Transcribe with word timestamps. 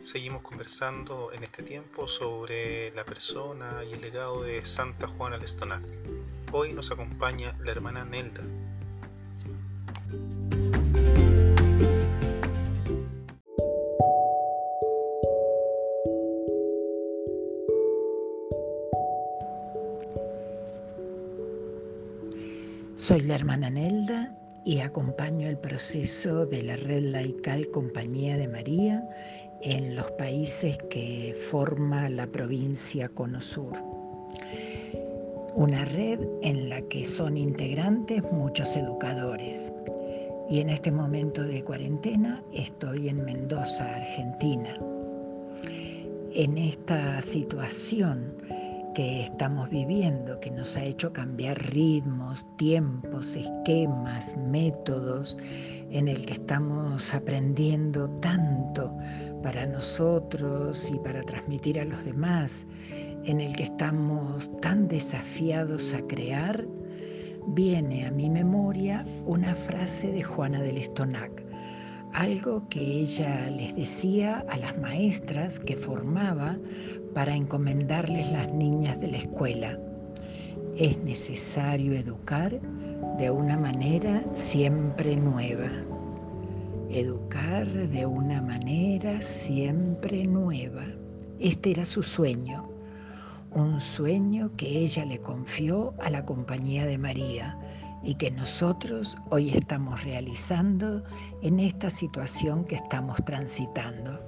seguimos 0.00 0.42
conversando 0.42 1.30
en 1.32 1.44
este 1.44 1.62
tiempo 1.62 2.08
sobre 2.08 2.90
la 2.92 3.04
persona 3.04 3.84
y 3.88 3.92
el 3.92 4.00
legado 4.00 4.42
de 4.42 4.64
Santa 4.64 5.06
Juana 5.06 5.36
Lestonac. 5.36 5.82
Hoy 6.52 6.72
nos 6.72 6.90
acompaña 6.90 7.56
la 7.62 7.70
hermana 7.70 8.04
Nelda. 8.04 8.42
Soy 22.96 23.22
la 23.22 23.34
hermana 23.34 23.70
Nelda 23.70 24.34
y 24.64 24.80
acompaño 24.80 25.48
el 25.48 25.58
proceso 25.58 26.46
de 26.46 26.62
la 26.62 26.76
red 26.76 27.02
laical 27.02 27.70
Compañía 27.70 28.36
de 28.36 28.46
María 28.46 29.02
en 29.62 29.94
los 29.94 30.10
países 30.12 30.78
que 30.88 31.34
forma 31.50 32.08
la 32.08 32.26
provincia 32.26 33.08
Cono 33.08 33.40
Sur. 33.40 33.74
Una 35.54 35.84
red 35.84 36.20
en 36.42 36.68
la 36.68 36.80
que 36.82 37.04
son 37.04 37.36
integrantes 37.36 38.22
muchos 38.32 38.76
educadores. 38.76 39.72
Y 40.48 40.60
en 40.60 40.70
este 40.70 40.90
momento 40.90 41.42
de 41.42 41.62
cuarentena 41.62 42.42
estoy 42.52 43.08
en 43.08 43.24
Mendoza, 43.24 43.94
Argentina. 43.96 44.78
En 46.32 46.56
esta 46.56 47.20
situación 47.20 48.36
que 48.94 49.22
estamos 49.22 49.70
viviendo, 49.70 50.40
que 50.40 50.50
nos 50.50 50.76
ha 50.76 50.84
hecho 50.84 51.12
cambiar 51.12 51.58
ritmos, 51.72 52.46
tiempos, 52.56 53.36
esquemas, 53.36 54.36
métodos, 54.36 55.38
en 55.90 56.08
el 56.08 56.24
que 56.24 56.34
estamos 56.34 57.12
aprendiendo 57.14 58.08
tanto 58.20 58.92
para 59.42 59.66
nosotros 59.66 60.90
y 60.90 60.98
para 60.98 61.22
transmitir 61.22 61.80
a 61.80 61.84
los 61.84 62.04
demás, 62.04 62.66
en 63.24 63.40
el 63.40 63.54
que 63.54 63.64
estamos 63.64 64.50
tan 64.60 64.88
desafiados 64.88 65.94
a 65.94 66.00
crear, 66.02 66.66
viene 67.48 68.06
a 68.06 68.10
mi 68.10 68.30
memoria 68.30 69.04
una 69.26 69.54
frase 69.54 70.10
de 70.10 70.22
Juana 70.22 70.60
del 70.60 70.78
Estonac, 70.78 71.42
algo 72.12 72.68
que 72.68 72.80
ella 72.80 73.48
les 73.50 73.74
decía 73.74 74.44
a 74.48 74.56
las 74.56 74.76
maestras 74.78 75.60
que 75.60 75.76
formaba 75.76 76.58
para 77.14 77.34
encomendarles 77.34 78.30
las 78.32 78.52
niñas 78.52 79.00
de 79.00 79.08
la 79.08 79.18
escuela. 79.18 79.78
Es 80.76 80.98
necesario 80.98 81.94
educar 81.94 82.60
de 83.18 83.30
una 83.30 83.56
manera 83.56 84.24
siempre 84.34 85.16
nueva. 85.16 85.68
Educar 86.92 87.68
de 87.68 88.04
una 88.04 88.42
manera 88.42 89.22
siempre 89.22 90.26
nueva. 90.26 90.84
Este 91.38 91.70
era 91.70 91.84
su 91.84 92.02
sueño, 92.02 92.68
un 93.52 93.80
sueño 93.80 94.50
que 94.56 94.66
ella 94.80 95.04
le 95.04 95.20
confió 95.20 95.94
a 96.00 96.10
la 96.10 96.26
compañía 96.26 96.86
de 96.86 96.98
María 96.98 97.56
y 98.02 98.16
que 98.16 98.32
nosotros 98.32 99.16
hoy 99.30 99.50
estamos 99.50 100.02
realizando 100.02 101.04
en 101.42 101.60
esta 101.60 101.90
situación 101.90 102.64
que 102.64 102.74
estamos 102.74 103.24
transitando. 103.24 104.20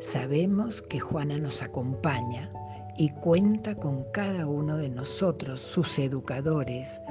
Sabemos 0.00 0.80
que 0.80 0.98
Juana 0.98 1.36
nos 1.36 1.62
acompaña 1.62 2.50
y 2.96 3.10
cuenta 3.10 3.74
con 3.74 4.04
cada 4.14 4.46
uno 4.46 4.78
de 4.78 4.88
nosotros, 4.88 5.60
sus 5.60 5.98
educadores, 5.98 7.02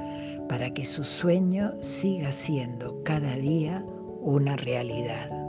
para 0.48 0.74
que 0.74 0.84
su 0.84 1.04
sueño 1.04 1.72
siga 1.80 2.32
siendo 2.32 3.00
cada 3.04 3.36
día 3.36 3.86
una 4.26 4.56
realidad. 4.56 5.45